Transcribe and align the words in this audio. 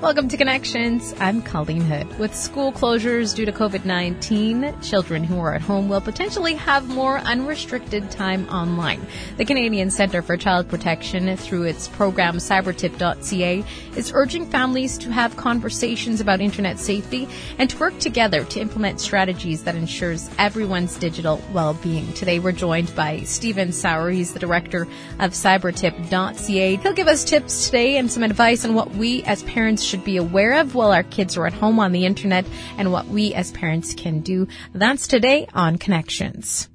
Welcome 0.00 0.28
to 0.28 0.38
Connections. 0.38 1.14
I'm 1.20 1.42
Colleen 1.42 1.82
Hood. 1.82 2.18
With 2.18 2.34
school 2.34 2.72
closures 2.72 3.36
due 3.36 3.44
to 3.44 3.52
COVID 3.52 3.84
19, 3.84 4.80
children 4.80 5.22
who 5.22 5.38
are 5.38 5.54
at 5.54 5.60
home 5.60 5.90
will 5.90 6.00
potentially 6.00 6.54
have 6.54 6.88
more 6.88 7.18
unrestricted 7.18 8.10
time 8.10 8.48
online. 8.48 9.06
The 9.36 9.44
Canadian 9.44 9.90
Centre 9.90 10.22
for 10.22 10.38
Child 10.38 10.70
Protection, 10.70 11.36
through 11.36 11.64
its 11.64 11.86
program 11.86 12.36
cybertip.ca, 12.36 13.62
is 13.94 14.10
urging 14.14 14.46
families 14.46 14.96
to 14.96 15.10
have 15.10 15.36
conversations 15.36 16.22
about 16.22 16.40
internet 16.40 16.78
safety 16.78 17.28
and 17.58 17.68
to 17.68 17.78
work 17.78 17.98
together 17.98 18.44
to 18.44 18.58
implement 18.58 19.02
strategies 19.02 19.64
that 19.64 19.74
ensures 19.74 20.30
everyone's 20.38 20.96
digital 20.96 21.42
well 21.52 21.74
being. 21.74 22.10
Today 22.14 22.38
we're 22.38 22.52
joined 22.52 22.96
by 22.96 23.20
Stephen 23.24 23.70
Sauer. 23.70 24.08
He's 24.08 24.32
the 24.32 24.38
director 24.38 24.88
of 25.18 25.32
cybertip.ca. 25.32 26.76
He'll 26.76 26.94
give 26.94 27.06
us 27.06 27.22
tips 27.22 27.66
today 27.66 27.98
and 27.98 28.10
some 28.10 28.22
advice 28.22 28.64
on 28.64 28.72
what 28.72 28.92
we 28.92 29.22
as 29.24 29.42
parents 29.42 29.89
should 29.90 30.04
be 30.04 30.16
aware 30.16 30.60
of 30.60 30.74
while 30.74 30.92
our 30.92 31.02
kids 31.02 31.36
are 31.36 31.46
at 31.46 31.52
home 31.52 31.80
on 31.80 31.92
the 31.92 32.06
internet 32.06 32.46
and 32.78 32.92
what 32.92 33.08
we 33.08 33.34
as 33.34 33.50
parents 33.50 33.92
can 33.92 34.20
do. 34.20 34.46
That's 34.72 35.06
today 35.06 35.48
on 35.52 35.76
Connections. 35.76 36.69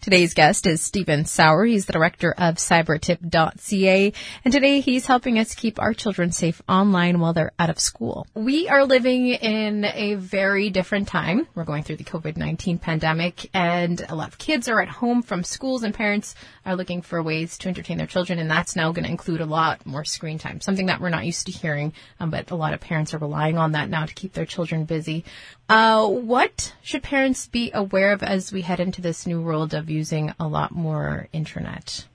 Today's 0.00 0.32
guest 0.32 0.68
is 0.68 0.80
Stephen 0.80 1.24
Sauer. 1.24 1.64
He's 1.64 1.86
the 1.86 1.92
director 1.92 2.32
of 2.38 2.54
cybertip.ca. 2.54 4.12
And 4.44 4.54
today 4.54 4.78
he's 4.78 5.06
helping 5.06 5.40
us 5.40 5.56
keep 5.56 5.80
our 5.80 5.92
children 5.92 6.30
safe 6.30 6.62
online 6.68 7.18
while 7.18 7.32
they're 7.32 7.50
out 7.58 7.68
of 7.68 7.80
school. 7.80 8.24
We 8.32 8.68
are 8.68 8.84
living 8.84 9.26
in 9.26 9.84
a 9.84 10.14
very 10.14 10.70
different 10.70 11.08
time. 11.08 11.48
We're 11.56 11.64
going 11.64 11.82
through 11.82 11.96
the 11.96 12.04
COVID-19 12.04 12.80
pandemic 12.80 13.50
and 13.52 14.00
a 14.08 14.14
lot 14.14 14.28
of 14.28 14.38
kids 14.38 14.68
are 14.68 14.80
at 14.80 14.88
home 14.88 15.20
from 15.20 15.42
schools 15.42 15.82
and 15.82 15.92
parents 15.92 16.36
are 16.64 16.76
looking 16.76 17.02
for 17.02 17.20
ways 17.20 17.58
to 17.58 17.68
entertain 17.68 17.98
their 17.98 18.06
children. 18.06 18.38
And 18.38 18.48
that's 18.48 18.76
now 18.76 18.92
going 18.92 19.04
to 19.04 19.10
include 19.10 19.40
a 19.40 19.46
lot 19.46 19.84
more 19.84 20.04
screen 20.04 20.38
time, 20.38 20.60
something 20.60 20.86
that 20.86 21.00
we're 21.00 21.10
not 21.10 21.26
used 21.26 21.46
to 21.46 21.52
hearing. 21.52 21.92
Um, 22.20 22.30
but 22.30 22.52
a 22.52 22.54
lot 22.54 22.72
of 22.72 22.78
parents 22.80 23.14
are 23.14 23.18
relying 23.18 23.58
on 23.58 23.72
that 23.72 23.90
now 23.90 24.06
to 24.06 24.14
keep 24.14 24.32
their 24.32 24.46
children 24.46 24.84
busy. 24.84 25.24
Uh, 25.68 26.06
what 26.06 26.72
should 26.82 27.02
parents 27.02 27.46
be 27.48 27.70
aware 27.74 28.12
of 28.12 28.22
as 28.22 28.52
we 28.52 28.62
head 28.62 28.80
into 28.80 29.02
this 29.02 29.26
new 29.26 29.42
world 29.42 29.74
of 29.74 29.90
using 29.98 30.32
a 30.38 30.46
lot 30.46 30.70
more 30.72 31.28
internet? 31.32 32.06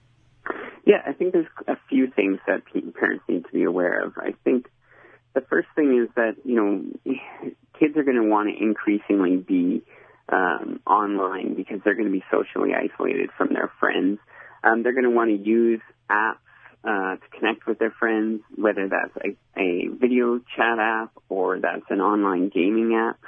Yeah, 0.86 1.02
I 1.06 1.14
think 1.14 1.34
there's 1.34 1.48
a 1.68 1.78
few 1.90 2.08
things 2.08 2.40
that 2.48 2.62
parents 3.00 3.24
need 3.28 3.46
to 3.46 3.52
be 3.52 3.64
aware 3.64 4.06
of. 4.06 4.14
I 4.18 4.34
think 4.44 4.68
the 5.34 5.42
first 5.42 5.68
thing 5.76 5.90
is 6.04 6.10
that, 6.16 6.36
you 6.46 6.56
know, 6.56 7.14
kids 7.80 7.98
are 7.98 8.04
going 8.04 8.22
to 8.22 8.30
want 8.30 8.50
to 8.50 8.64
increasingly 8.64 9.38
be 9.38 9.84
um, 10.30 10.80
online 10.88 11.56
because 11.56 11.80
they're 11.84 11.96
going 11.96 12.12
to 12.12 12.12
be 12.12 12.24
socially 12.32 12.72
isolated 12.74 13.30
from 13.38 13.50
their 13.50 13.72
friends. 13.80 14.20
Um, 14.64 14.84
they're 14.84 14.94
going 14.94 15.12
to 15.12 15.18
want 15.20 15.30
to 15.30 15.38
use 15.38 15.82
apps 16.10 16.38
uh, 16.86 17.16
to 17.16 17.38
connect 17.38 17.66
with 17.66 17.80
their 17.80 17.92
friends, 17.92 18.42
whether 18.56 18.88
that's 18.90 19.16
a, 19.26 19.60
a 19.60 19.88
video 19.88 20.40
chat 20.56 20.80
app 20.80 21.12
or 21.30 21.60
that's 21.60 21.86
an 21.90 22.02
online 22.02 22.50
gaming 22.50 22.96
app. 22.96 23.20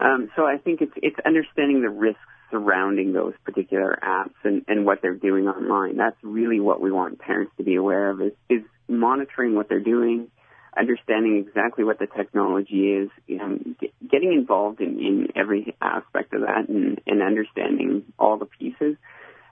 Um, 0.00 0.30
so 0.34 0.46
I 0.46 0.56
think 0.56 0.80
it's 0.80 0.92
it's 0.96 1.18
understanding 1.26 1.82
the 1.82 1.90
risks 1.90 2.20
surrounding 2.50 3.12
those 3.12 3.34
particular 3.44 3.98
apps 4.02 4.34
and, 4.44 4.64
and 4.68 4.84
what 4.84 5.00
they're 5.02 5.14
doing 5.14 5.48
online. 5.48 5.96
That's 5.96 6.16
really 6.22 6.60
what 6.60 6.80
we 6.80 6.90
want 6.90 7.18
parents 7.18 7.52
to 7.56 7.64
be 7.64 7.76
aware 7.76 8.10
of 8.10 8.20
is, 8.20 8.32
is 8.48 8.62
monitoring 8.88 9.54
what 9.54 9.68
they're 9.68 9.80
doing, 9.80 10.28
understanding 10.76 11.44
exactly 11.46 11.84
what 11.84 11.98
the 11.98 12.06
technology 12.06 12.92
is, 12.92 13.10
and 13.28 13.76
getting 14.10 14.32
involved 14.32 14.80
in, 14.80 14.98
in 14.98 15.28
every 15.36 15.74
aspect 15.80 16.34
of 16.34 16.42
that 16.42 16.68
and, 16.68 17.00
and 17.06 17.22
understanding 17.22 18.04
all 18.18 18.36
the 18.36 18.46
pieces. 18.46 18.96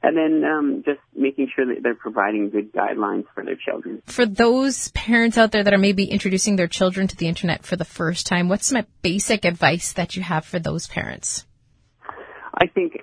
And 0.01 0.17
then 0.17 0.49
um, 0.49 0.83
just 0.85 1.01
making 1.15 1.51
sure 1.55 1.67
that 1.67 1.83
they're 1.83 1.95
providing 1.95 2.51
good 2.51 2.73
guidelines 2.73 3.25
for 3.35 3.45
their 3.45 3.57
children. 3.57 4.01
For 4.07 4.27
those 4.27 4.93
parents 4.93 5.37
out 5.37 5.51
there 5.51 5.65
that 5.65 5.75
are 5.75 5.79
maybe 5.79 6.05
introducing 6.05 6.55
their 6.55 6.69
children 6.69 7.09
to 7.09 7.17
the 7.17 7.27
internet 7.27 7.65
for 7.65 7.75
the 7.75 7.85
first 7.85 8.27
time, 8.27 8.49
what's 8.49 8.67
some 8.67 8.87
basic 9.03 9.45
advice 9.45 9.95
that 9.95 10.15
you 10.15 10.23
have 10.23 10.45
for 10.45 10.61
those 10.61 10.87
parents? 10.87 11.45
I 12.59 12.67
think 12.67 12.95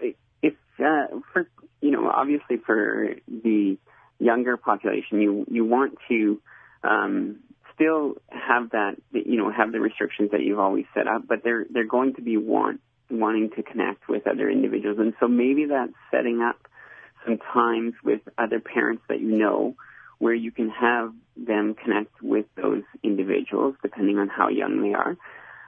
if 0.42 0.53
uh, 0.80 1.20
for 1.33 1.48
you 1.82 1.92
know 1.92 2.10
obviously 2.10 2.58
for 2.58 3.16
the 3.27 3.77
younger 4.20 4.58
population, 4.58 5.21
you 5.21 5.45
you 5.49 5.66
want 5.66 5.98
to 6.10 6.42
um, 6.83 7.39
still 7.73 8.15
have 8.30 8.71
that 8.71 8.95
you 9.11 9.38
know 9.38 9.52
have 9.52 9.71
the 9.71 9.80
restrictions 9.80 10.32
that 10.32 10.42
you've 10.42 10.60
always 10.60 10.86
set 10.94 11.08
up, 11.08 11.27
but 11.27 11.44
they're 11.44 11.65
they're 11.70 11.88
going 11.88 12.15
to 12.15 12.21
be 12.21 12.38
want 12.38 12.82
wanting 13.10 13.52
to 13.52 13.64
connect 13.64 14.10
with 14.10 14.27
other 14.27 14.49
individuals, 14.49 14.98
and 14.99 15.14
so 15.20 15.27
maybe 15.27 15.65
that's 15.65 15.94
setting 16.11 16.42
up 16.42 16.67
some 17.26 17.38
times 17.54 17.94
with 18.04 18.21
other 18.38 18.60
parents 18.60 19.04
that 19.10 19.20
you 19.20 19.38
know 19.38 19.76
where 20.20 20.33
you 20.33 20.52
can 20.52 20.70
have 20.70 21.14
them 21.36 21.76
connect 21.76 22.21
with 22.21 22.45
those 22.55 22.83
individuals 23.04 23.76
depending 23.82 24.17
on 24.17 24.27
how 24.27 24.48
young 24.48 24.82
they 24.82 24.94
are. 24.94 25.17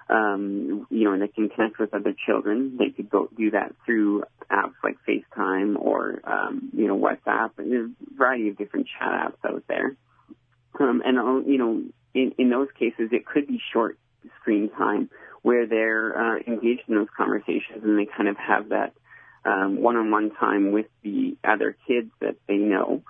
Um, 0.09 0.87
you 0.89 1.03
know, 1.03 1.11
and 1.13 1.21
they 1.21 1.27
can 1.27 1.49
connect 1.49 1.79
with 1.79 1.93
other 1.93 2.15
children. 2.25 2.77
They 2.77 2.91
could 2.91 3.09
go 3.09 3.29
do 3.35 3.51
that 3.51 3.75
through 3.85 4.23
apps 4.49 4.75
like 4.81 4.95
FaceTime 5.07 5.75
or, 5.77 6.21
um, 6.23 6.69
you 6.73 6.87
know, 6.87 6.97
WhatsApp. 6.97 7.51
And 7.57 7.71
there's 7.71 7.89
a 7.89 8.15
variety 8.17 8.49
of 8.49 8.57
different 8.57 8.87
chat 8.97 9.11
apps 9.11 9.49
out 9.49 9.63
there. 9.67 9.97
Um, 10.79 11.01
and, 11.05 11.19
uh, 11.19 11.49
you 11.49 11.57
know, 11.57 11.83
in, 12.13 12.33
in 12.37 12.49
those 12.49 12.69
cases, 12.79 13.09
it 13.11 13.25
could 13.25 13.47
be 13.47 13.59
short 13.73 13.97
screen 14.39 14.69
time 14.69 15.09
where 15.41 15.67
they're 15.67 16.17
uh, 16.17 16.39
engaged 16.47 16.83
in 16.87 16.95
those 16.95 17.07
conversations 17.15 17.83
and 17.83 17.97
they 17.97 18.05
kind 18.05 18.29
of 18.29 18.37
have 18.37 18.69
that 18.69 18.93
um, 19.45 19.81
one-on-one 19.81 20.31
time 20.31 20.71
with 20.71 20.87
the 21.03 21.37
other 21.43 21.75
kids 21.87 22.11
that 22.21 22.35
they 22.47 22.55
know. 22.57 23.01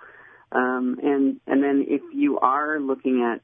Um, 0.50 0.98
and 1.02 1.40
and 1.46 1.62
then 1.62 1.84
if 1.88 2.00
you 2.14 2.38
are 2.38 2.80
looking 2.80 3.22
at 3.22 3.42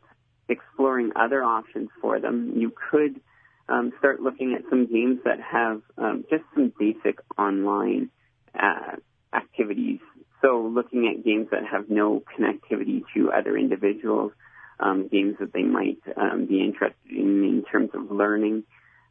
exploring 0.48 1.12
other 1.16 1.42
options 1.42 1.90
for 2.00 2.18
them, 2.18 2.54
you 2.56 2.72
could 2.90 3.20
um, 3.68 3.92
start 3.98 4.20
looking 4.20 4.54
at 4.54 4.68
some 4.68 4.86
games 4.86 5.20
that 5.24 5.40
have 5.40 5.82
um, 5.96 6.24
just 6.30 6.44
some 6.54 6.72
basic 6.78 7.18
online 7.38 8.10
uh, 8.58 8.96
activities. 9.32 10.00
So 10.42 10.60
looking 10.60 11.08
at 11.08 11.24
games 11.24 11.48
that 11.50 11.64
have 11.70 11.88
no 11.88 12.22
connectivity 12.36 13.02
to 13.14 13.32
other 13.32 13.56
individuals, 13.56 14.32
um, 14.78 15.08
games 15.08 15.36
that 15.40 15.52
they 15.52 15.62
might 15.62 15.98
um, 16.16 16.46
be 16.46 16.60
interested 16.60 17.10
in 17.10 17.44
in 17.44 17.64
terms 17.70 17.90
of 17.94 18.10
learning. 18.10 18.64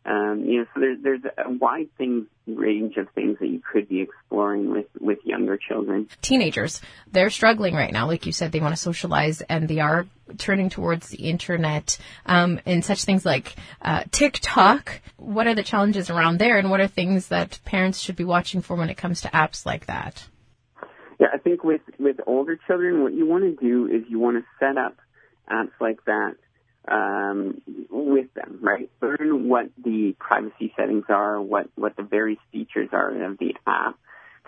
Um, 0.06 0.44
you 0.46 0.60
know, 0.60 0.66
so 0.74 0.82
there's 0.82 0.98
there's 1.02 1.22
a 1.38 1.50
wide 1.50 1.88
thing 1.98 2.28
range 2.46 2.98
of 2.98 3.08
things 3.16 3.38
that 3.40 3.48
you 3.48 3.62
could 3.62 3.88
be 3.88 4.02
exploring 4.02 4.70
with 4.70 4.88
with 5.00 5.20
younger 5.24 5.58
children. 5.58 6.10
Teenagers, 6.22 6.82
they're 7.10 7.30
struggling 7.30 7.74
right 7.74 7.94
now. 7.94 8.08
Like 8.08 8.26
you 8.26 8.34
said, 8.34 8.52
they 8.52 8.60
want 8.60 8.76
to 8.76 8.82
socialize 8.82 9.42
and 9.42 9.68
they 9.68 9.80
are 9.80 10.06
turning 10.38 10.70
towards 10.70 11.08
the 11.10 11.30
internet 11.30 11.98
um, 12.26 12.60
and 12.66 12.84
such 12.84 13.06
things 13.06 13.26
like 13.26 13.56
uh, 13.82 14.04
TikTok. 14.12 15.00
What 15.16 15.48
are 15.48 15.56
the 15.56 15.64
challenges 15.64 16.10
around 16.10 16.38
there, 16.38 16.58
and 16.58 16.70
what 16.70 16.82
are 16.82 16.88
things 16.88 17.30
that 17.30 17.60
parents 17.64 18.00
should 18.00 18.18
be 18.18 18.26
watching 18.26 18.62
for 18.62 18.76
when 18.76 18.90
it 18.90 18.98
comes 18.98 19.22
to 19.22 19.30
apps 19.30 19.66
like 19.66 19.86
that? 19.86 20.26
Yeah, 21.18 21.28
I 21.34 21.38
think 21.38 21.64
with 21.64 21.82
with 21.98 22.18
older 22.28 22.60
children, 22.68 23.04
what 23.04 23.14
you 23.14 23.26
want 23.26 23.46
to 23.46 23.56
do 23.56 23.86
is 23.88 24.04
you 24.10 24.20
want 24.20 24.36
to 24.36 24.44
set 24.60 24.78
up 24.78 24.98
apps 25.50 25.72
like 25.80 26.04
that 26.06 26.36
um, 26.88 27.62
with 27.90 28.34
them, 28.34 28.60
right? 28.62 28.90
Learn 29.02 29.48
what 29.48 29.70
the 29.84 30.16
privacy 30.20 30.74
settings 30.78 31.06
are, 31.10 31.42
what, 31.42 31.68
what 31.76 31.96
the 31.96 32.04
various 32.04 32.40
features 32.52 32.90
are 32.92 33.10
of 33.24 33.38
the 33.38 33.56
app, 33.66 33.98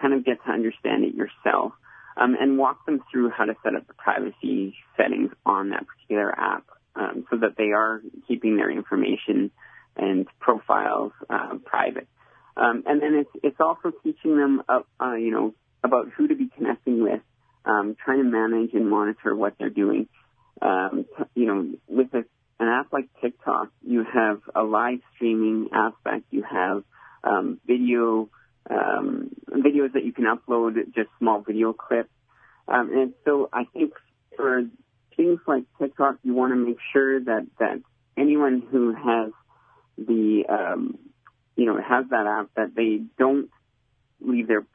kind 0.02 0.14
of 0.14 0.26
get 0.26 0.44
to 0.46 0.52
understand 0.52 1.06
it 1.06 1.16
yourself, 1.16 1.74
um, 2.18 2.36
and 2.40 2.58
walk 2.58 2.86
them 2.86 3.02
through 3.12 3.30
how 3.30 3.46
to 3.46 3.56
set 3.64 3.76
up 3.76 3.88
the 3.88 3.94
privacy 3.94 4.76
settings 4.98 5.32
on 5.46 5.70
that 5.70 5.86
particular 5.88 6.32
app 6.38 6.66
um, 6.96 7.26
so 7.30 7.38
that 7.38 7.58
they 7.58 7.72
are 7.72 8.02
keeping 8.28 8.58
their 8.58 8.72
information 8.72 9.52
and 9.96 10.28
profiles 10.40 11.14
uh, 11.30 11.56
private. 11.66 12.08
Um, 12.58 12.84
and 12.86 13.02
then 13.02 13.16
it's, 13.16 13.30
it's 13.44 13.60
also 13.60 13.92
teaching 14.04 14.38
them, 14.38 14.62
uh, 14.68 14.82
uh, 15.00 15.16
you 15.16 15.32
know, 15.32 15.54
about 15.84 16.10
who 16.16 16.28
to 16.28 16.36
be 16.36 16.50
connecting 16.56 17.04
with, 17.04 17.22
um, 17.66 17.96
trying 18.04 18.20
to 18.20 18.30
manage 18.30 18.74
and 18.74 18.90
monitor 18.90 19.36
what 19.36 19.54
they're 19.58 19.70
doing 19.70 20.08
um, 20.62 21.06
you 21.34 21.46
know, 21.46 21.74
with 21.88 22.14
a, 22.14 22.26
an 22.60 22.68
app 22.68 22.92
like 22.94 23.10
TikTok, 23.22 23.70
you 23.86 24.04
have 24.04 24.42
a 24.56 24.64
live 24.64 25.00
streaming 25.16 25.70
aspect. 25.74 26.26
You 26.32 26.44
have 26.44 26.84
um, 27.24 27.60
video 27.66 28.30
um, 28.70 29.30
videos 29.50 29.94
that 29.94 30.04
you 30.04 30.12
can 30.12 30.26
upload, 30.26 30.76
just 30.96 31.10
small 31.20 31.42
video 31.42 31.74
clips. 31.74 32.10
Um, 32.68 32.92
and 32.94 33.14
so 33.24 33.50
I 33.54 33.66
think 33.66 33.94
for 34.36 34.64
things 35.16 35.40
like 35.48 35.64
TikTok, 35.80 36.16
you 36.24 36.34
want 36.34 36.52
to 36.52 36.58
make 36.58 36.78
sure 36.94 37.20
that 37.20 37.48
that 37.60 37.82
anyone 38.18 38.64
who 38.72 38.94
has 38.94 39.32
the 39.98 40.46
um, 40.50 40.98
you 41.56 41.66
know 41.66 41.80
has 41.82 42.06
that 42.10 42.26
app 42.26 42.50
that 42.56 42.76
they 42.76 43.02
don't 43.18 43.50
leave 44.20 44.48
their 44.48 44.66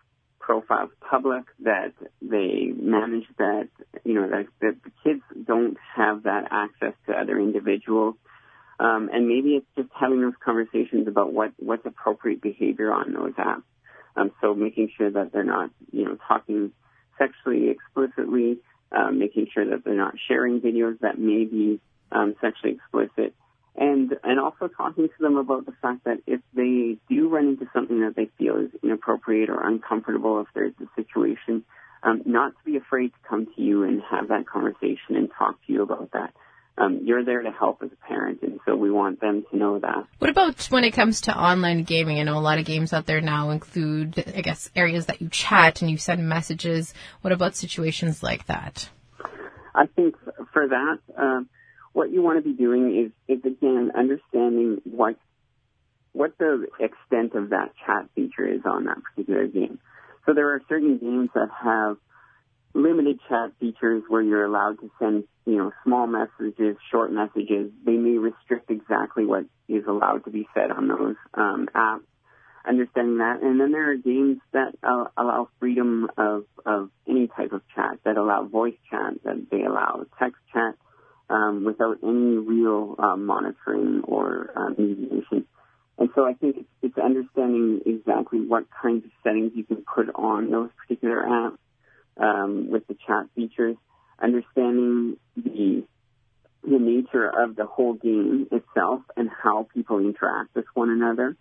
profiles 0.50 0.90
public, 1.08 1.44
that 1.60 1.92
they 2.20 2.72
manage 2.76 3.26
that, 3.38 3.68
you 4.04 4.14
know, 4.14 4.28
that, 4.28 4.46
that 4.60 4.76
the 4.82 4.90
kids 5.04 5.22
don't 5.46 5.76
have 5.94 6.24
that 6.24 6.48
access 6.50 6.92
to 7.06 7.12
other 7.12 7.38
individuals. 7.38 8.16
Um, 8.80 9.10
and 9.12 9.28
maybe 9.28 9.50
it's 9.50 9.66
just 9.76 9.90
having 9.94 10.20
those 10.20 10.32
conversations 10.44 11.06
about 11.06 11.32
what, 11.32 11.52
what's 11.58 11.86
appropriate 11.86 12.42
behavior 12.42 12.92
on 12.92 13.12
those 13.12 13.34
apps. 13.34 13.62
Um, 14.16 14.32
so 14.40 14.52
making 14.52 14.90
sure 14.98 15.08
that 15.08 15.32
they're 15.32 15.44
not, 15.44 15.70
you 15.92 16.04
know, 16.04 16.18
talking 16.26 16.72
sexually 17.16 17.70
explicitly, 17.70 18.58
um, 18.90 19.20
making 19.20 19.46
sure 19.54 19.64
that 19.70 19.84
they're 19.84 19.94
not 19.94 20.14
sharing 20.26 20.60
videos 20.60 20.98
that 20.98 21.16
may 21.16 21.44
be 21.44 21.78
um, 22.10 22.34
sexually 22.40 22.74
explicit 22.74 23.34
also 24.60 24.72
talking 24.74 25.08
to 25.08 25.14
them 25.20 25.36
about 25.36 25.66
the 25.66 25.72
fact 25.80 26.04
that 26.04 26.18
if 26.26 26.40
they 26.54 26.96
do 27.08 27.28
run 27.28 27.48
into 27.48 27.66
something 27.72 28.00
that 28.00 28.14
they 28.16 28.28
feel 28.38 28.56
is 28.56 28.70
inappropriate 28.82 29.48
or 29.48 29.66
uncomfortable, 29.66 30.40
if 30.40 30.48
there's 30.54 30.74
a 30.80 30.86
situation, 31.00 31.64
um, 32.02 32.22
not 32.24 32.52
to 32.52 32.64
be 32.64 32.76
afraid 32.76 33.08
to 33.08 33.28
come 33.28 33.46
to 33.46 33.62
you 33.62 33.84
and 33.84 34.02
have 34.10 34.28
that 34.28 34.46
conversation 34.46 35.16
and 35.16 35.30
talk 35.38 35.54
to 35.66 35.72
you 35.72 35.82
about 35.82 36.10
that. 36.12 36.32
Um, 36.78 37.00
you're 37.04 37.24
there 37.24 37.42
to 37.42 37.50
help 37.50 37.82
as 37.82 37.90
a 37.92 38.06
parent, 38.08 38.40
and 38.42 38.58
so 38.64 38.74
we 38.74 38.90
want 38.90 39.20
them 39.20 39.44
to 39.50 39.56
know 39.56 39.78
that. 39.80 40.06
What 40.18 40.30
about 40.30 40.64
when 40.70 40.84
it 40.84 40.92
comes 40.92 41.22
to 41.22 41.36
online 41.36 41.82
gaming? 41.82 42.18
I 42.18 42.22
know 42.22 42.38
a 42.38 42.40
lot 42.40 42.58
of 42.58 42.64
games 42.64 42.94
out 42.94 43.04
there 43.04 43.20
now 43.20 43.50
include, 43.50 44.24
I 44.34 44.40
guess, 44.40 44.70
areas 44.74 45.06
that 45.06 45.20
you 45.20 45.28
chat 45.28 45.82
and 45.82 45.90
you 45.90 45.98
send 45.98 46.26
messages. 46.26 46.94
What 47.20 47.32
about 47.32 47.54
situations 47.54 48.22
like 48.22 48.46
that? 48.46 48.88
I 49.74 49.86
think 49.86 50.14
for 50.54 50.68
that, 50.68 50.98
um, 51.18 51.50
what 51.92 52.12
you 52.12 52.22
want 52.22 52.42
to 52.42 52.48
be 52.48 52.56
doing 52.56 53.12
is, 53.28 53.36
is 53.36 53.44
again 53.44 53.90
understanding 53.96 54.80
what 54.84 55.16
what 56.12 56.36
the 56.38 56.66
extent 56.80 57.34
of 57.34 57.50
that 57.50 57.72
chat 57.86 58.08
feature 58.14 58.46
is 58.46 58.62
on 58.64 58.84
that 58.86 58.98
particular 59.02 59.46
game. 59.46 59.78
So 60.26 60.34
there 60.34 60.54
are 60.54 60.62
certain 60.68 60.98
games 60.98 61.30
that 61.34 61.48
have 61.62 61.98
limited 62.74 63.20
chat 63.28 63.52
features 63.60 64.02
where 64.08 64.22
you're 64.22 64.44
allowed 64.44 64.80
to 64.80 64.90
send, 64.98 65.24
you 65.46 65.56
know, 65.56 65.72
small 65.84 66.06
messages, 66.06 66.76
short 66.90 67.12
messages. 67.12 67.70
They 67.84 67.92
may 67.92 68.18
restrict 68.18 68.70
exactly 68.70 69.24
what 69.24 69.44
is 69.68 69.84
allowed 69.86 70.24
to 70.24 70.30
be 70.30 70.48
said 70.54 70.70
on 70.70 70.88
those 70.88 71.16
um, 71.34 71.68
apps. 71.74 72.02
Understanding 72.68 73.18
that, 73.18 73.40
and 73.42 73.58
then 73.58 73.72
there 73.72 73.90
are 73.90 73.96
games 73.96 74.38
that 74.52 74.74
uh, 74.82 75.04
allow 75.16 75.48
freedom 75.58 76.10
of 76.18 76.44
of 76.66 76.90
any 77.08 77.26
type 77.26 77.52
of 77.52 77.62
chat, 77.74 77.98
that 78.04 78.18
allow 78.18 78.44
voice 78.44 78.74
chat, 78.90 79.14
that 79.24 79.46
they 79.50 79.62
allow 79.62 80.04
text 80.18 80.36
chat 80.52 80.74
um, 81.50 81.64
without 81.64 81.98
any 82.02 82.36
real 82.36 82.94
uh, 82.98 83.16
monitoring 83.16 84.02
or 84.04 84.50
uh, 84.56 84.70
mediation. 84.70 85.46
And 85.98 86.08
so 86.14 86.24
I 86.24 86.34
think 86.34 86.56
it's, 86.58 86.68
it's 86.82 86.98
understanding 86.98 87.82
exactly 87.84 88.40
what 88.40 88.64
kinds 88.82 89.04
of 89.04 89.10
settings 89.22 89.52
you 89.54 89.64
can 89.64 89.84
put 89.94 90.08
on 90.14 90.50
those 90.50 90.70
particular 90.80 91.22
apps 91.22 91.58
um, 92.16 92.70
with 92.70 92.86
the 92.86 92.96
chat 93.06 93.26
features, 93.34 93.76
understanding 94.20 95.16
the 95.36 95.84
the 96.62 96.78
nature 96.78 97.26
of 97.26 97.56
the 97.56 97.64
whole 97.64 97.94
game 97.94 98.46
itself 98.52 99.00
and 99.16 99.30
how 99.30 99.66
people 99.72 99.98
interact 99.98 100.54
with 100.54 100.66
one 100.74 100.90
another. 100.90 101.34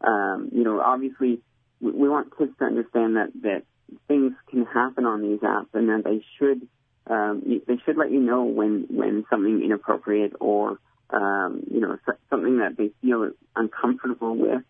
Um, 0.00 0.48
you 0.52 0.64
know, 0.64 0.80
obviously, 0.80 1.40
we, 1.82 1.90
we 1.90 2.08
want 2.08 2.36
kids 2.38 2.52
to 2.60 2.64
understand 2.64 3.16
that 3.16 3.28
that 3.42 3.62
things 4.08 4.32
can 4.50 4.64
happen 4.64 5.04
on 5.04 5.20
these 5.20 5.40
apps 5.40 5.68
and 5.74 5.88
that 5.90 6.02
they 6.04 6.24
should 6.38 6.66
um, 7.06 7.42
they 7.66 7.76
should 7.84 7.96
let 7.96 8.10
you 8.10 8.20
know 8.20 8.44
when 8.44 8.86
when 8.90 9.24
something 9.28 9.62
inappropriate 9.62 10.32
or 10.40 10.78
um, 11.10 11.62
you 11.70 11.80
know 11.80 11.98
something 12.30 12.58
that 12.58 12.76
they 12.76 12.90
feel 13.02 13.30
uncomfortable 13.54 14.36
with 14.36 14.62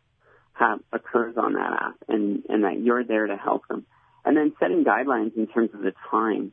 have, 0.54 0.80
occurs 0.92 1.36
on 1.36 1.54
that 1.54 1.72
app, 1.72 1.94
and 2.08 2.44
and 2.48 2.64
that 2.64 2.80
you're 2.80 3.04
there 3.04 3.26
to 3.26 3.36
help 3.36 3.66
them, 3.68 3.86
and 4.24 4.36
then 4.36 4.52
setting 4.58 4.84
guidelines 4.84 5.36
in 5.36 5.46
terms 5.46 5.70
of 5.74 5.80
the 5.80 5.92
time 6.10 6.52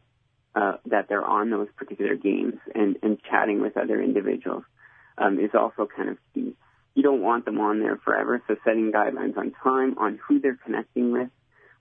uh, 0.55 0.73
that 0.85 1.07
they're 1.09 1.25
on 1.25 1.49
those 1.49 1.67
particular 1.75 2.15
games, 2.15 2.55
and 2.75 2.97
and 3.01 3.19
chatting 3.29 3.61
with 3.61 3.75
other 3.75 4.01
individuals 4.01 4.63
um, 5.17 5.39
is 5.39 5.51
also 5.53 5.87
kind 5.87 6.09
of 6.09 6.17
key. 6.33 6.53
You 6.93 7.03
don't 7.03 7.21
want 7.21 7.45
them 7.45 7.59
on 7.59 7.79
there 7.79 7.97
forever, 8.03 8.41
so 8.47 8.55
setting 8.65 8.91
guidelines 8.91 9.37
on 9.37 9.53
time, 9.63 9.97
on 9.97 10.19
who 10.27 10.39
they're 10.39 10.59
connecting 10.63 11.11
with, 11.11 11.29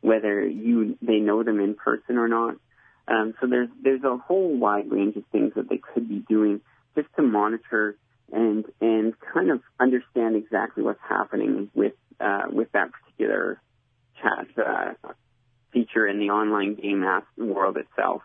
whether 0.00 0.47
you 0.47 0.97
they 1.02 1.19
know 1.19 1.43
them 1.43 1.61
in 1.61 1.75
person 1.75 2.17
or 2.17 2.29
not, 2.29 2.56
um, 3.11 3.35
so 3.41 3.47
there's 3.47 3.69
there's 3.83 4.05
a 4.05 4.17
whole 4.17 4.57
wide 4.57 4.91
range 4.91 5.17
of 5.17 5.25
things 5.33 5.53
that 5.57 5.69
they 5.69 5.79
could 5.79 6.09
be 6.09 6.25
doing 6.29 6.61
just 6.95 7.09
to 7.17 7.23
monitor 7.23 7.97
and 8.33 8.65
and 8.81 9.15
kind 9.35 9.51
of 9.51 9.61
understand 9.81 10.37
exactly 10.37 10.83
what's 10.83 11.01
happening 11.09 11.71
with 11.75 11.95
uh, 12.21 12.45
with 12.51 12.71
that 12.73 12.91
particular 12.93 13.61
chat 14.23 14.47
uh, 14.65 14.93
feature 15.73 16.07
in 16.07 16.21
the 16.21 16.31
online 16.31 16.75
game 16.75 17.03
app 17.03 17.27
world 17.37 17.77
itself. 17.77 18.23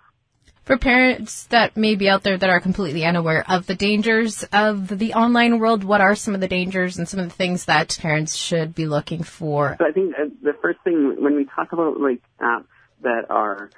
For 0.66 0.78
parents 0.78 1.46
that 1.46 1.78
may 1.78 1.96
be 1.96 2.10
out 2.10 2.24
there 2.24 2.38
that 2.38 2.50
are 2.50 2.60
completely 2.60 3.06
unaware 3.06 3.46
of 3.48 3.68
the 3.68 3.76
dangers 3.76 4.44
of 4.52 4.88
the 4.88 5.14
online 5.14 5.60
world, 5.60 5.84
what 5.84 6.02
are 6.02 6.16
some 6.16 6.34
of 6.34 6.42
the 6.42 6.48
dangers 6.48 6.98
and 6.98 7.08
some 7.08 7.20
of 7.20 7.30
the 7.30 7.36
things 7.36 7.66
that 7.66 7.98
parents 8.02 8.36
should 8.36 8.74
be 8.74 8.88
looking 8.88 9.22
for? 9.22 9.76
So 9.80 9.86
I 9.86 9.92
think 9.92 10.16
uh, 10.16 10.26
the 10.42 10.54
first 10.62 10.80
thing 10.84 11.18
when 11.20 11.36
we 11.36 11.46
talk 11.46 11.72
about 11.72 12.00
like 12.00 12.22
apps 12.42 12.66
that 13.02 13.30
are 13.30 13.70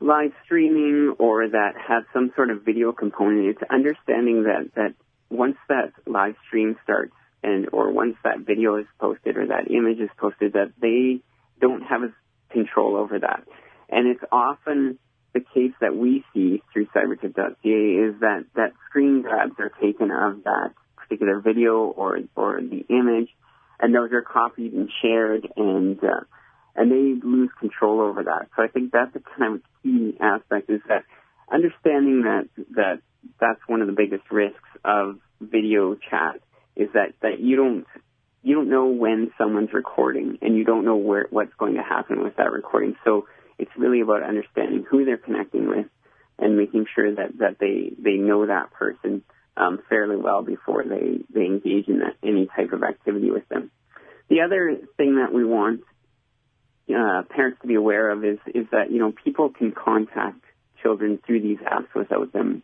live 0.00 0.32
streaming 0.44 1.14
or 1.18 1.48
that 1.48 1.72
have 1.88 2.04
some 2.12 2.32
sort 2.34 2.50
of 2.50 2.62
video 2.62 2.92
component, 2.92 3.46
it's 3.46 3.70
understanding 3.70 4.44
that, 4.44 4.70
that 4.74 4.94
once 5.30 5.56
that 5.68 5.92
live 6.06 6.34
stream 6.46 6.76
starts 6.82 7.14
and 7.42 7.68
or 7.72 7.92
once 7.92 8.16
that 8.24 8.40
video 8.40 8.76
is 8.76 8.86
posted 8.98 9.36
or 9.36 9.46
that 9.46 9.70
image 9.70 9.98
is 9.98 10.10
posted, 10.18 10.54
that 10.54 10.72
they 10.80 11.20
don't 11.60 11.82
have 11.82 12.02
control 12.50 12.96
over 12.96 13.18
that. 13.18 13.44
And 13.88 14.08
it's 14.08 14.24
often 14.32 14.98
the 15.34 15.40
case 15.40 15.72
that 15.80 15.94
we 15.94 16.24
see 16.32 16.62
through 16.72 16.86
cybertip.ca 16.86 17.54
is 17.64 18.20
that, 18.20 18.44
that 18.54 18.72
screen 18.88 19.22
grabs 19.22 19.54
are 19.58 19.72
taken 19.82 20.10
of 20.10 20.44
that 20.44 20.70
particular 20.96 21.40
video 21.40 21.84
or, 21.84 22.20
or 22.34 22.60
the 22.60 22.84
image, 22.88 23.28
and 23.80 23.94
those 23.94 24.12
are 24.12 24.22
copied 24.22 24.72
and 24.72 24.88
shared 25.02 25.46
and, 25.56 25.98
uh, 26.02 26.20
and 26.76 26.90
they 26.90 27.26
lose 27.26 27.50
control 27.58 28.00
over 28.00 28.24
that. 28.24 28.48
So 28.56 28.62
I 28.62 28.68
think 28.68 28.92
that's 28.92 29.14
a 29.16 29.20
kind 29.20 29.56
of 29.56 29.62
key 29.82 30.16
aspect 30.20 30.70
is 30.70 30.80
that 30.88 31.04
understanding 31.52 32.22
that 32.22 32.48
that 32.74 33.00
that's 33.40 33.60
one 33.66 33.80
of 33.80 33.86
the 33.86 33.92
biggest 33.92 34.30
risks 34.30 34.58
of 34.84 35.18
video 35.40 35.94
chat 35.94 36.40
is 36.76 36.88
that 36.94 37.14
that 37.22 37.40
you 37.40 37.56
don't 37.56 37.86
you 38.42 38.54
don't 38.54 38.68
know 38.68 38.86
when 38.86 39.32
someone's 39.38 39.72
recording 39.72 40.38
and 40.42 40.56
you 40.56 40.64
don't 40.64 40.84
know 40.84 40.96
where 40.96 41.26
what's 41.30 41.54
going 41.58 41.74
to 41.74 41.82
happen 41.82 42.22
with 42.22 42.36
that 42.36 42.52
recording. 42.52 42.96
So 43.04 43.26
it's 43.58 43.70
really 43.76 44.00
about 44.00 44.22
understanding 44.22 44.84
who 44.88 45.04
they're 45.04 45.16
connecting 45.16 45.68
with 45.68 45.86
and 46.38 46.56
making 46.56 46.86
sure 46.94 47.14
that 47.14 47.38
that 47.38 47.56
they 47.60 47.92
they 47.98 48.14
know 48.16 48.46
that 48.46 48.72
person 48.72 49.22
um, 49.56 49.80
fairly 49.88 50.16
well 50.16 50.42
before 50.42 50.84
they 50.84 51.20
they 51.32 51.46
engage 51.46 51.88
in 51.88 52.00
that, 52.00 52.16
any 52.22 52.46
type 52.46 52.72
of 52.72 52.82
activity 52.82 53.30
with 53.30 53.48
them. 53.48 53.70
The 54.28 54.40
other 54.40 54.76
thing 54.96 55.16
that 55.16 55.32
we 55.32 55.44
want 55.44 55.82
uh, 56.90 57.22
parents 57.30 57.60
to 57.62 57.68
be 57.68 57.74
aware 57.74 58.10
of 58.10 58.24
is 58.24 58.38
is 58.54 58.66
that 58.72 58.90
you 58.90 58.98
know 58.98 59.12
people 59.24 59.50
can 59.50 59.72
contact 59.72 60.40
children 60.82 61.18
through 61.26 61.40
these 61.40 61.58
apps 61.58 61.94
without 61.94 62.32
them 62.32 62.62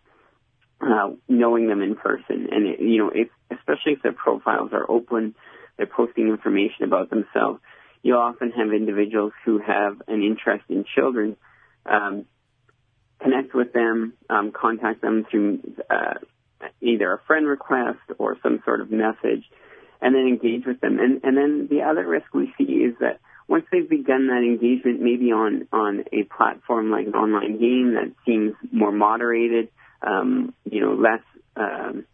uh, 0.80 1.10
knowing 1.28 1.68
them 1.68 1.82
in 1.82 1.94
person, 1.94 2.48
and 2.50 2.66
it, 2.66 2.80
you 2.80 2.98
know 2.98 3.10
if 3.14 3.28
especially 3.50 3.92
if 3.92 4.02
their 4.02 4.12
profiles 4.12 4.70
are 4.72 4.90
open, 4.90 5.34
they're 5.76 5.86
posting 5.86 6.28
information 6.28 6.84
about 6.84 7.10
themselves. 7.10 7.60
You 8.02 8.14
often 8.16 8.50
have 8.52 8.72
individuals 8.72 9.32
who 9.44 9.58
have 9.58 10.02
an 10.08 10.22
interest 10.22 10.64
in 10.68 10.84
children. 10.94 11.36
Um, 11.84 12.26
connect 13.20 13.54
with 13.54 13.72
them, 13.72 14.14
um, 14.30 14.52
contact 14.52 15.02
them 15.02 15.26
through 15.30 15.60
uh, 15.90 16.14
either 16.80 17.12
a 17.12 17.20
friend 17.26 17.46
request 17.46 17.98
or 18.18 18.36
some 18.42 18.62
sort 18.64 18.80
of 18.80 18.90
message, 18.90 19.44
and 20.00 20.14
then 20.14 20.26
engage 20.26 20.66
with 20.66 20.80
them. 20.80 20.98
And, 20.98 21.22
and 21.24 21.36
then 21.36 21.68
the 21.70 21.82
other 21.82 22.06
risk 22.06 22.32
we 22.32 22.52
see 22.56 22.64
is 22.64 22.94
that 23.00 23.20
once 23.50 23.64
they've 23.72 23.90
begun 23.90 24.28
that 24.28 24.44
engagement, 24.44 25.02
maybe 25.02 25.32
on 25.32 25.66
on 25.72 26.04
a 26.12 26.22
platform 26.22 26.88
like 26.88 27.08
an 27.08 27.14
online 27.14 27.58
game 27.58 27.94
that 27.94 28.12
seems 28.24 28.54
more 28.70 28.92
moderated, 28.92 29.68
um, 30.06 30.54
you 30.64 30.80
know, 30.80 30.92
less 30.94 31.24
um, 31.56 32.06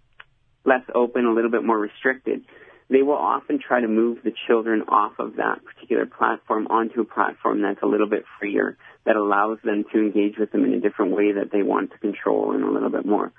less 0.65 0.81
open, 0.95 1.27
a 1.27 1.35
little 1.35 1.51
bit 1.51 1.63
more 1.63 1.79
restricted, 1.79 2.41
they 2.89 3.03
will 3.03 3.19
often 3.19 3.61
try 3.61 3.83
to 3.83 3.87
move 3.87 4.19
the 4.25 4.33
children 4.47 4.85
off 4.89 5.13
of 5.19 5.37
that 5.37 5.61
particular 5.63 6.07
platform 6.07 6.69
onto 6.69 7.03
a 7.03 7.05
platform 7.05 7.61
that's 7.61 7.83
a 7.83 7.87
little 7.87 8.09
bit 8.09 8.25
freer, 8.41 8.79
that 9.05 9.17
allows 9.17 9.59
them 9.63 9.85
to 9.93 10.01
engage 10.01 10.39
with 10.39 10.51
them 10.53 10.65
in 10.65 10.73
a 10.73 10.81
different 10.81 11.13
way 11.13 11.33
that 11.33 11.53
they 11.53 11.63
want 11.63 11.93
to 11.93 11.99
control 11.99 12.53
and 12.53 12.65
a 12.65 12.71
little 12.71 12.91
bit 12.91 13.05
more. 13.05 13.31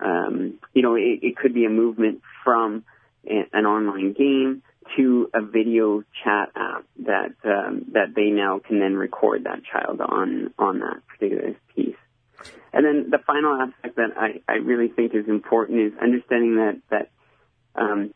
Um, 0.00 0.58
you 0.72 0.80
know, 0.80 0.94
it, 0.94 1.20
it 1.22 1.36
could 1.36 1.52
be 1.52 1.66
a 1.66 1.70
movement 1.70 2.22
from 2.44 2.84
an 3.26 3.66
online 3.66 4.14
game 4.14 4.62
to 4.96 5.30
a 5.34 5.42
video 5.42 6.02
chat 6.22 6.50
app 6.54 6.84
that 7.00 7.34
um, 7.44 7.86
that 7.92 8.14
they 8.14 8.30
now 8.30 8.58
can 8.58 8.80
then 8.80 8.94
record 8.94 9.44
that 9.44 9.62
child 9.64 10.00
on 10.00 10.52
on 10.58 10.80
that 10.80 11.02
particular 11.06 11.54
piece. 11.74 11.96
And 12.72 12.84
then 12.84 13.10
the 13.10 13.18
final 13.18 13.60
aspect 13.60 13.96
that 13.96 14.16
I, 14.16 14.40
I 14.48 14.56
really 14.56 14.88
think 14.88 15.14
is 15.14 15.28
important 15.28 15.80
is 15.80 15.92
understanding 16.00 16.56
that 16.56 16.80
that 16.90 17.10
um, 17.74 18.14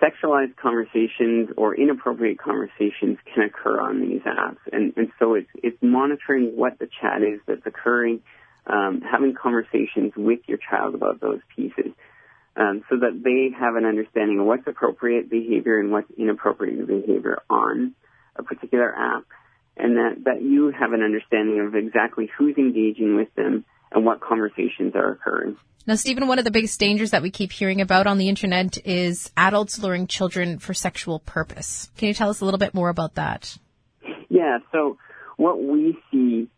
sexualized 0.00 0.56
conversations 0.56 1.50
or 1.56 1.74
inappropriate 1.74 2.38
conversations 2.38 3.18
can 3.32 3.44
occur 3.44 3.80
on 3.80 4.00
these 4.00 4.20
apps, 4.22 4.58
and 4.72 4.92
and 4.96 5.10
so 5.18 5.34
it's 5.34 5.50
it's 5.62 5.78
monitoring 5.82 6.56
what 6.56 6.78
the 6.78 6.88
chat 7.00 7.22
is 7.22 7.40
that's 7.46 7.66
occurring, 7.66 8.20
um, 8.66 9.00
having 9.00 9.34
conversations 9.34 10.12
with 10.16 10.40
your 10.46 10.58
child 10.58 10.94
about 10.94 11.20
those 11.20 11.40
pieces 11.56 11.92
um, 12.56 12.84
so 12.88 12.96
that 12.98 13.20
they 13.22 13.56
have 13.58 13.76
an 13.76 13.84
understanding 13.84 14.40
of 14.40 14.46
what's 14.46 14.66
appropriate 14.66 15.28
behavior 15.28 15.78
and 15.78 15.90
what's 15.90 16.10
inappropriate 16.16 16.86
behavior 16.86 17.42
on 17.50 17.94
a 18.36 18.42
particular 18.42 18.94
app, 18.94 19.24
and 19.76 19.96
that, 19.96 20.24
that 20.24 20.42
you 20.42 20.72
have 20.78 20.92
an 20.92 21.02
understanding 21.02 21.60
of 21.60 21.74
exactly 21.74 22.30
who's 22.38 22.56
engaging 22.56 23.16
with 23.16 23.32
them 23.34 23.64
and 23.90 24.04
what 24.04 24.20
conversations 24.20 24.94
are 24.94 25.12
occurring. 25.12 25.56
Now, 25.86 25.96
Stephen, 25.96 26.26
one 26.28 26.38
of 26.38 26.44
the 26.44 26.50
biggest 26.50 26.80
dangers 26.80 27.10
that 27.10 27.22
we 27.22 27.30
keep 27.30 27.52
hearing 27.52 27.80
about 27.80 28.06
on 28.06 28.16
the 28.16 28.28
internet 28.28 28.78
is 28.86 29.30
adults 29.36 29.78
luring 29.78 30.06
children 30.06 30.58
for 30.58 30.72
sexual 30.72 31.18
purpose. 31.18 31.90
Can 31.98 32.08
you 32.08 32.14
tell 32.14 32.30
us 32.30 32.40
a 32.40 32.44
little 32.44 32.58
bit 32.58 32.72
more 32.72 32.88
about 32.88 33.16
that? 33.16 33.56
Yeah, 34.30 34.58
so 34.72 34.96
what 35.36 35.62
we 35.62 35.98
see 36.10 36.48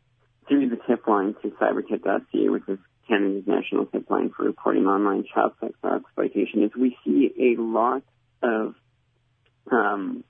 through 0.48 0.68
the 0.68 0.78
tip 0.86 1.06
line 1.08 1.34
to 1.42 1.48
cybertip.ca, 1.48 2.48
which 2.48 2.62
is 2.68 2.78
Canada's 3.08 3.46
national 3.46 3.86
tip 3.86 4.10
line 4.10 4.30
for 4.36 4.44
reporting 4.44 4.86
online 4.86 5.24
child 5.32 5.52
sex 5.60 5.72
exploitation, 5.84 6.64
is 6.64 6.70
we 6.78 6.96
see 7.04 7.56
a 7.56 7.60
lot 7.60 8.02
of 8.42 8.74
um, 9.70 10.24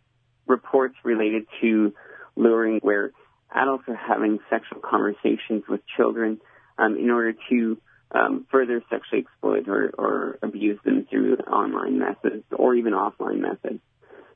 reports 0.47 0.95
related 1.05 1.47
to 1.61 1.93
luring 2.37 2.79
where 2.83 3.13
adults 3.55 3.85
are 3.89 3.97
having 3.97 4.39
sexual 4.51 4.81
conversations 4.81 5.65
with 5.69 5.81
children 5.97 6.41
um, 6.79 6.97
in 6.97 7.11
order 7.11 7.35
to 7.51 7.79
um, 8.13 8.47
further 8.51 8.83
sexually 8.91 9.23
exploit 9.23 9.69
or, 9.69 9.91
or 9.99 10.39
abuse 10.43 10.79
them 10.85 11.07
through 11.11 11.37
online 11.37 11.99
methods 11.99 12.45
or 12.53 12.75
even 12.75 12.93
offline 12.93 13.41
methods. 13.41 13.81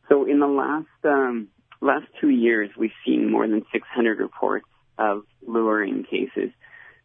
So 0.09 0.27
in 0.27 0.41
the 0.41 0.47
last 0.47 0.87
um, 1.05 1.49
last 1.81 2.07
two 2.21 2.31
years, 2.31 2.71
we've 2.77 2.91
seen 3.07 3.31
more 3.31 3.47
than 3.47 3.65
600 3.73 4.19
reports 4.19 4.67
of 4.99 5.23
luring 5.47 6.05
cases 6.05 6.51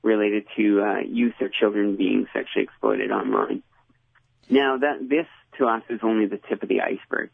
related 0.06 0.46
to 0.56 0.82
uh, 0.82 1.00
youth 1.00 1.34
or 1.42 1.50
children 1.50 1.96
being 1.96 2.28
sexually 2.32 2.64
exploited 2.64 3.12
online. 3.12 3.64
Now 4.50 4.78
that 4.78 5.10
this 5.10 5.26
to 5.58 5.66
us 5.66 5.82
is 5.90 6.02
only 6.04 6.28
the 6.28 6.38
tip 6.38 6.62
of 6.62 6.70
the 6.70 6.82
iceberg. 6.82 7.32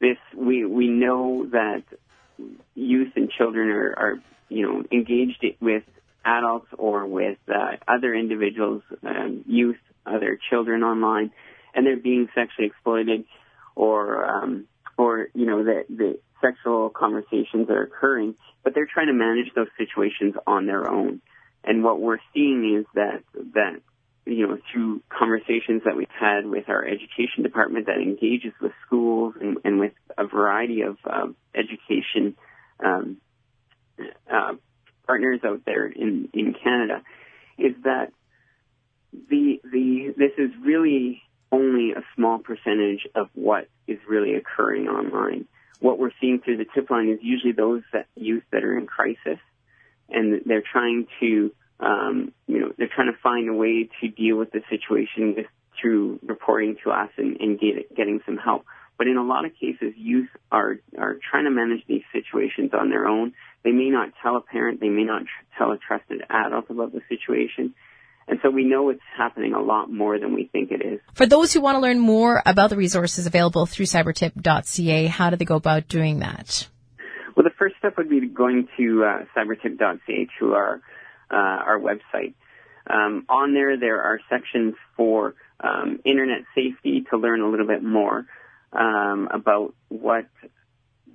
This 0.00 0.18
we 0.34 0.64
we 0.64 0.88
know 0.88 1.46
that 1.52 1.84
youth 2.74 3.12
and 3.14 3.30
children 3.30 3.68
are, 3.70 3.94
are 3.96 4.22
you 4.48 4.66
know 4.66 4.84
engaged 4.90 5.44
with 5.60 5.84
adults 6.24 6.66
or 6.76 7.06
with 7.06 7.38
uh, 7.48 7.76
other 7.86 8.14
individuals, 8.14 8.82
um, 9.04 9.44
youth, 9.46 9.78
other 10.04 10.38
children 10.50 10.82
online, 10.82 11.30
and 11.74 11.86
they're 11.86 11.96
being 11.96 12.28
sexually 12.34 12.66
exploited, 12.66 13.24
or 13.76 14.24
um, 14.24 14.66
or 14.96 15.28
you 15.34 15.46
know 15.46 15.62
the 15.62 15.84
the 15.88 16.18
sexual 16.40 16.90
conversations 16.90 17.70
are 17.70 17.82
occurring, 17.82 18.34
but 18.64 18.74
they're 18.74 18.90
trying 18.92 19.08
to 19.08 19.12
manage 19.12 19.52
those 19.54 19.68
situations 19.76 20.34
on 20.46 20.66
their 20.66 20.88
own. 20.88 21.20
And 21.64 21.84
what 21.84 22.00
we're 22.00 22.18
seeing 22.32 22.78
is 22.78 22.86
that 22.94 23.22
that 23.54 23.80
you 24.24 24.46
know 24.46 24.58
through 24.72 25.02
conversations 25.08 25.82
that 25.84 25.96
we've 25.96 26.08
had 26.18 26.46
with 26.46 26.68
our 26.68 26.84
education 26.84 27.42
department 27.42 27.86
that 27.86 27.98
engages 27.98 28.52
with 28.60 28.72
schools 28.86 29.34
and, 29.40 29.58
and 29.64 29.80
with 29.80 29.92
a 30.16 30.26
variety 30.26 30.82
of 30.82 30.96
uh, 31.04 31.26
education 31.54 32.36
um, 32.84 33.18
uh, 34.32 34.54
partners 35.06 35.40
out 35.44 35.62
there 35.64 35.86
in 35.86 36.28
in 36.32 36.54
Canada, 36.54 37.02
is 37.58 37.74
that 37.84 38.12
the 39.12 39.60
the 39.64 40.14
this 40.16 40.32
is 40.38 40.50
really 40.62 41.22
only 41.50 41.92
a 41.92 42.02
small 42.14 42.38
percentage 42.38 43.06
of 43.14 43.28
what 43.34 43.68
is 43.86 43.98
really 44.08 44.34
occurring 44.34 44.86
online. 44.86 45.46
What 45.80 45.98
we're 45.98 46.12
seeing 46.20 46.40
through 46.40 46.58
the 46.58 46.66
tip 46.74 46.90
line 46.90 47.08
is 47.08 47.20
usually 47.22 47.52
those 47.52 47.82
that 47.92 48.06
youth 48.14 48.42
that 48.52 48.64
are 48.64 48.76
in 48.76 48.86
crisis, 48.86 49.38
and 50.10 50.42
they're 50.46 50.62
trying 50.62 51.06
to, 51.20 51.52
um, 51.80 52.32
you 52.46 52.60
know, 52.60 52.72
they're 52.76 52.90
trying 52.94 53.12
to 53.12 53.18
find 53.22 53.48
a 53.48 53.54
way 53.54 53.88
to 54.00 54.08
deal 54.08 54.36
with 54.36 54.50
the 54.52 54.62
situation 54.70 55.34
with, 55.36 55.46
through 55.80 56.18
reporting 56.22 56.76
to 56.84 56.90
us 56.90 57.10
and, 57.16 57.36
and 57.40 57.60
get, 57.60 57.94
getting 57.94 58.20
some 58.26 58.36
help. 58.36 58.64
But 58.96 59.06
in 59.06 59.16
a 59.16 59.22
lot 59.22 59.44
of 59.44 59.52
cases, 59.52 59.94
youth 59.96 60.28
are 60.50 60.78
are 60.98 61.18
trying 61.30 61.44
to 61.44 61.50
manage 61.50 61.86
these 61.86 62.02
situations 62.12 62.72
on 62.78 62.90
their 62.90 63.06
own. 63.06 63.32
They 63.62 63.70
may 63.70 63.90
not 63.90 64.08
tell 64.20 64.36
a 64.36 64.40
parent, 64.40 64.80
they 64.80 64.88
may 64.88 65.04
not 65.04 65.22
tr- 65.22 65.56
tell 65.56 65.70
a 65.70 65.78
trusted 65.78 66.22
adult 66.28 66.68
about 66.68 66.92
the 66.92 67.00
situation, 67.08 67.74
and 68.26 68.40
so 68.42 68.50
we 68.50 68.64
know 68.64 68.90
it's 68.90 69.00
happening 69.16 69.54
a 69.54 69.60
lot 69.60 69.90
more 69.90 70.18
than 70.18 70.34
we 70.34 70.48
think 70.52 70.70
it 70.70 70.84
is. 70.84 71.00
For 71.14 71.26
those 71.26 71.52
who 71.52 71.60
want 71.60 71.76
to 71.76 71.80
learn 71.80 71.98
more 71.98 72.42
about 72.44 72.70
the 72.70 72.76
resources 72.76 73.26
available 73.26 73.66
through 73.66 73.86
cybertip.ca, 73.86 75.06
how 75.06 75.30
do 75.30 75.36
they 75.36 75.44
go 75.44 75.56
about 75.56 75.88
doing 75.88 76.18
that? 76.18 76.68
Well, 77.38 77.44
the 77.44 77.54
first 77.56 77.76
step 77.78 77.96
would 77.98 78.10
be 78.10 78.26
going 78.26 78.66
to 78.78 79.04
uh, 79.04 79.24
cybertip.ca 79.36 80.28
to 80.40 80.54
our 80.54 80.82
uh, 81.30 81.36
our 81.36 81.78
website. 81.78 82.34
Um, 82.90 83.26
on 83.28 83.54
there, 83.54 83.78
there 83.78 84.02
are 84.02 84.18
sections 84.28 84.74
for 84.96 85.36
um, 85.60 86.00
internet 86.04 86.40
safety 86.52 87.06
to 87.10 87.16
learn 87.16 87.40
a 87.40 87.48
little 87.48 87.68
bit 87.68 87.84
more 87.84 88.26
um, 88.72 89.28
about 89.32 89.72
what 89.88 90.26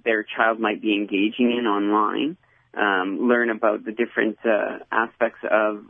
their 0.06 0.24
child 0.24 0.62
might 0.62 0.82
be 0.82 0.94
engaging 0.94 1.58
in 1.58 1.65
online. 1.65 2.38
Um, 2.74 3.27
learn 3.27 3.50
about 3.50 3.84
the 3.84 3.92
different 3.92 4.38
uh, 4.46 4.80
aspects 4.94 5.39
of 5.51 5.84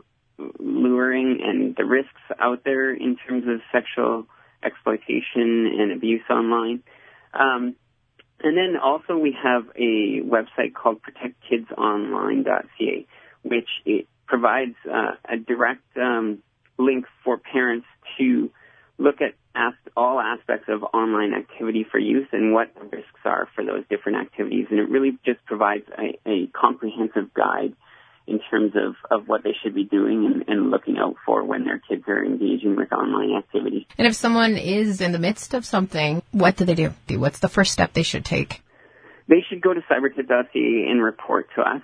luring 0.58 1.38
and 1.44 1.76
the 1.76 1.84
risks 1.84 2.10
out 2.40 2.64
there 2.64 2.92
in 2.92 3.16
terms 3.28 3.44
of 3.46 3.60
sexual 3.70 4.26
exploitation 4.64 5.70
and 5.78 5.92
abuse 5.92 6.24
online. 6.28 6.82
Um, 7.32 7.76
and 8.44 8.56
then 8.56 8.76
also 8.80 9.16
we 9.16 9.36
have 9.42 9.64
a 9.74 10.20
website 10.22 10.74
called 10.74 11.00
protectkidsonline.ca, 11.02 13.06
which 13.42 13.68
it 13.84 14.06
provides 14.26 14.76
uh, 14.90 15.12
a 15.28 15.36
direct 15.36 15.82
um, 15.96 16.38
link 16.78 17.06
for 17.24 17.38
parents 17.38 17.86
to 18.18 18.50
look 18.98 19.20
at 19.20 19.34
all 19.96 20.20
aspects 20.20 20.68
of 20.68 20.82
online 20.82 21.32
activity 21.32 21.86
for 21.90 21.98
youth 21.98 22.28
and 22.32 22.52
what 22.52 22.74
the 22.74 22.84
risks 22.84 23.20
are 23.24 23.48
for 23.54 23.64
those 23.64 23.84
different 23.88 24.18
activities. 24.18 24.66
And 24.70 24.78
it 24.78 24.88
really 24.88 25.18
just 25.24 25.44
provides 25.46 25.84
a, 25.96 26.18
a 26.28 26.46
comprehensive 26.48 27.32
guide 27.32 27.74
in 28.26 28.40
terms 28.50 28.72
of, 28.74 28.94
of 29.10 29.28
what 29.28 29.42
they 29.42 29.54
should 29.62 29.74
be 29.74 29.84
doing 29.84 30.24
and, 30.26 30.44
and 30.48 30.70
looking 30.70 30.96
out 30.98 31.16
for 31.26 31.44
when 31.44 31.64
their 31.64 31.78
kids 31.78 32.04
are 32.08 32.24
engaging 32.24 32.76
with 32.76 32.92
online 32.92 33.36
activities. 33.36 33.84
And 33.98 34.06
if 34.06 34.14
someone 34.14 34.56
is 34.56 35.00
in 35.00 35.12
the 35.12 35.18
midst 35.18 35.54
of 35.54 35.64
something, 35.64 36.22
what 36.32 36.56
do 36.56 36.64
they 36.64 36.74
do? 36.74 36.92
What's 37.18 37.40
the 37.40 37.48
first 37.48 37.72
step 37.72 37.92
they 37.92 38.02
should 38.02 38.24
take? 38.24 38.62
They 39.28 39.44
should 39.48 39.60
go 39.60 39.74
to 39.74 39.80
cybertip.ca 39.80 40.86
and 40.90 41.02
report 41.02 41.48
to 41.56 41.62
us. 41.62 41.82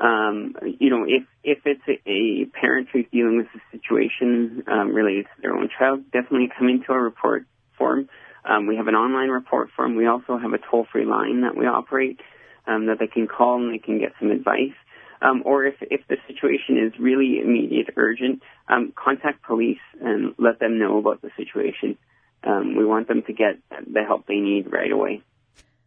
Um, 0.00 0.56
you 0.80 0.90
know, 0.90 1.04
if 1.06 1.22
if 1.44 1.58
it's 1.64 1.82
a, 1.86 2.10
a 2.10 2.46
parent 2.46 2.88
who's 2.92 3.06
dealing 3.12 3.36
with 3.36 3.46
a 3.54 3.76
situation 3.76 4.64
um, 4.66 4.92
related 4.92 5.26
to 5.26 5.42
their 5.42 5.54
own 5.54 5.68
child, 5.78 6.10
definitely 6.10 6.50
come 6.58 6.68
into 6.68 6.92
our 6.92 7.00
report 7.00 7.46
form. 7.78 8.08
Um, 8.44 8.66
we 8.66 8.76
have 8.76 8.88
an 8.88 8.96
online 8.96 9.28
report 9.28 9.70
form. 9.76 9.94
We 9.94 10.06
also 10.06 10.38
have 10.38 10.52
a 10.52 10.58
toll-free 10.58 11.04
line 11.04 11.42
that 11.42 11.56
we 11.56 11.66
operate 11.66 12.20
um, 12.66 12.86
that 12.86 12.98
they 12.98 13.06
can 13.06 13.28
call 13.28 13.62
and 13.62 13.72
they 13.72 13.78
can 13.78 14.00
get 14.00 14.12
some 14.18 14.32
advice. 14.32 14.74
Um, 15.22 15.42
or 15.44 15.64
if, 15.64 15.74
if 15.82 16.00
the 16.08 16.16
situation 16.26 16.78
is 16.84 16.98
really 16.98 17.38
immediate, 17.40 17.90
urgent, 17.96 18.42
um, 18.68 18.92
contact 18.96 19.44
police 19.44 19.78
and 20.00 20.34
let 20.38 20.58
them 20.58 20.78
know 20.78 20.98
about 20.98 21.22
the 21.22 21.30
situation. 21.36 21.96
Um, 22.44 22.76
we 22.76 22.84
want 22.84 23.06
them 23.06 23.22
to 23.26 23.32
get 23.32 23.58
the 23.70 24.02
help 24.04 24.26
they 24.26 24.40
need 24.40 24.72
right 24.72 24.90
away. 24.90 25.22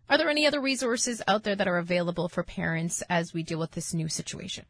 Are 0.10 0.18
there 0.18 0.30
any 0.30 0.46
other 0.46 0.62
resources 0.62 1.22
out 1.28 1.44
there 1.44 1.56
that 1.56 1.68
are 1.68 1.78
available 1.78 2.30
for 2.30 2.44
parents 2.44 3.04
as 3.10 3.34
we 3.34 3.44
deal 3.44 3.60
with 3.60 3.72
this 3.72 3.94
new 3.94 4.08
situation? 4.08 4.66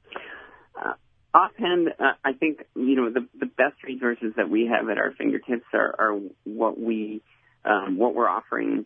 Uh, 0.76 0.94
offhand, 1.34 1.90
uh, 2.00 2.14
I 2.24 2.34
think 2.34 2.66
you 2.76 2.96
know 2.96 3.10
the 3.12 3.28
the 3.38 3.46
best 3.46 3.84
resources 3.84 4.34
that 4.38 4.50
we 4.50 4.68
have 4.68 4.90
at 4.90 4.98
our 4.98 5.12
fingertips 5.12 5.66
are, 5.74 5.96
are 6.00 6.20
what 6.46 6.80
we 6.80 7.22
um, 7.66 7.98
what 7.98 8.16
we're 8.16 8.30
offering 8.30 8.86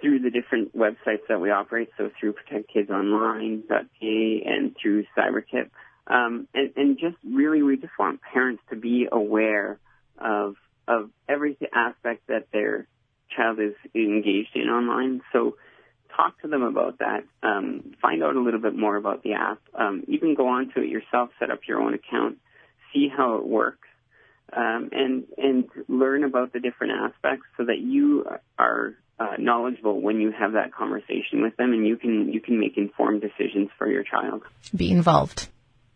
through 0.00 0.20
the 0.20 0.30
different 0.30 0.76
websites 0.76 1.26
that 1.28 1.40
we 1.40 1.50
operate, 1.50 1.90
so 1.96 2.10
through 2.18 2.34
protectkidsonline.ca 2.34 4.42
and 4.46 4.76
through 4.80 5.04
CyberTip. 5.16 5.70
Um, 6.06 6.48
and, 6.54 6.70
and 6.76 6.98
just 6.98 7.16
really, 7.24 7.62
we 7.62 7.76
just 7.76 7.98
want 7.98 8.20
parents 8.22 8.62
to 8.70 8.76
be 8.76 9.06
aware 9.10 9.78
of 10.18 10.56
of 10.88 11.10
every 11.28 11.56
aspect 11.72 12.26
that 12.26 12.48
their 12.52 12.88
child 13.36 13.60
is 13.60 13.74
engaged 13.94 14.56
in 14.56 14.68
online. 14.68 15.20
So 15.32 15.56
talk 16.16 16.40
to 16.42 16.48
them 16.48 16.62
about 16.62 16.98
that. 16.98 17.24
Um, 17.42 17.94
find 18.02 18.22
out 18.22 18.34
a 18.34 18.40
little 18.40 18.60
bit 18.60 18.76
more 18.76 18.96
about 18.96 19.22
the 19.22 19.34
app. 19.34 19.60
Um, 19.74 20.02
can 20.18 20.34
go 20.34 20.48
onto 20.48 20.80
it 20.80 20.88
yourself, 20.88 21.30
set 21.38 21.50
up 21.50 21.60
your 21.68 21.80
own 21.80 21.94
account, 21.94 22.38
see 22.92 23.08
how 23.08 23.36
it 23.36 23.46
works, 23.46 23.86
um, 24.56 24.90
and 24.92 25.24
and 25.36 25.64
learn 25.88 26.24
about 26.24 26.52
the 26.52 26.60
different 26.60 26.92
aspects 26.92 27.46
so 27.56 27.64
that 27.64 27.78
you 27.78 28.26
are 28.58 28.94
uh, 29.18 29.34
knowledgeable 29.38 30.00
when 30.00 30.20
you 30.20 30.32
have 30.32 30.52
that 30.52 30.72
conversation 30.72 31.42
with 31.42 31.56
them, 31.56 31.72
and 31.72 31.86
you 31.86 31.96
can 31.96 32.32
you 32.32 32.40
can 32.40 32.58
make 32.58 32.76
informed 32.76 33.22
decisions 33.22 33.68
for 33.78 33.90
your 33.90 34.02
child. 34.02 34.42
Be 34.74 34.90
involved. 34.90 35.48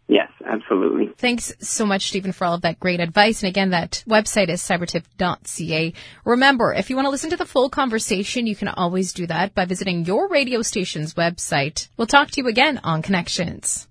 Yes, 0.06 0.30
absolutely. 0.44 1.08
Thanks 1.16 1.54
so 1.60 1.86
much, 1.86 2.08
Stephen, 2.08 2.32
for 2.32 2.44
all 2.44 2.54
of 2.54 2.60
that 2.62 2.78
great 2.78 3.00
advice. 3.00 3.42
And 3.42 3.48
again, 3.48 3.70
that 3.70 4.04
website 4.06 4.50
is 4.50 4.60
cybertip.ca. 4.60 5.94
Remember, 6.26 6.74
if 6.74 6.90
you 6.90 6.96
want 6.96 7.06
to 7.06 7.10
listen 7.10 7.30
to 7.30 7.38
the 7.38 7.46
full 7.46 7.70
conversation, 7.70 8.46
you 8.46 8.54
can 8.54 8.68
always 8.68 9.14
do 9.14 9.26
that 9.28 9.54
by 9.54 9.64
visiting 9.64 10.04
your 10.04 10.28
radio 10.28 10.60
station's 10.60 11.14
website. 11.14 11.88
We'll 11.96 12.06
talk 12.06 12.30
to 12.32 12.42
you 12.42 12.48
again 12.48 12.80
on 12.84 13.00
Connections. 13.00 13.88